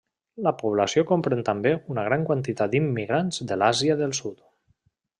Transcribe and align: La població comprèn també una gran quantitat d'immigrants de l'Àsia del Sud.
La 0.45 0.53
població 0.61 1.03
comprèn 1.11 1.43
també 1.51 1.75
una 1.95 2.07
gran 2.09 2.25
quantitat 2.31 2.73
d'immigrants 2.75 3.41
de 3.53 3.63
l'Àsia 3.63 4.03
del 4.05 4.21
Sud. 4.23 4.43